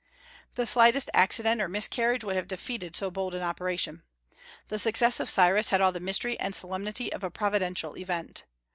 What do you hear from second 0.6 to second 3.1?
slightest accident or miscarriage would have defeated